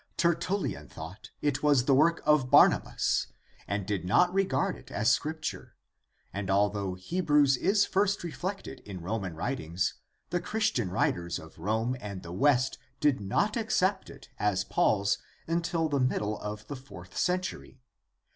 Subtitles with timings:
[0.17, 3.27] Tertullian thought it was the work of Barnabas
[3.67, 5.75] and did not regard it as Scrip ture,
[6.33, 9.93] and although Hebrews is first reflected in Roman writings,
[10.31, 15.87] the Christian writers of Rome and the West did not accept it as Paul's until
[15.87, 17.79] the middle of the fourth century.